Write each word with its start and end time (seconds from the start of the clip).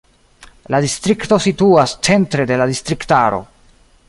La 0.75 0.79
distrikto 0.85 1.39
situas 1.47 1.95
centre 2.09 2.47
de 2.53 2.61
la 2.63 2.71
distriktaro. 2.75 3.45